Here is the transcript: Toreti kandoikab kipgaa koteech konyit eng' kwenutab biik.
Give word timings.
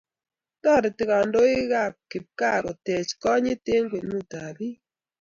Toreti 0.61 1.03
kandoikab 1.09 1.93
kipgaa 2.11 2.57
koteech 2.65 3.11
konyit 3.21 3.65
eng' 3.73 3.89
kwenutab 3.91 4.53
biik. 4.57 4.79